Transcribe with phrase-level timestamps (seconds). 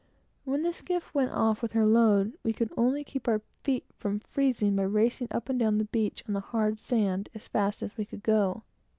[0.45, 4.19] When the skiff went off with her load, we could only keep our feet from
[4.19, 7.97] freezing by racing up and down the beach on the hard sand, as fast as
[7.97, 8.63] we could go.